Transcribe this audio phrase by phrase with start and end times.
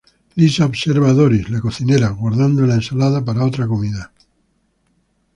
[0.35, 4.11] Lisa observa a Doris, la cocinera, guardando la ensalada para otra comida.